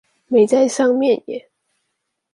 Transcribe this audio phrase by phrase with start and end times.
[0.29, 1.47] 沒在上面耶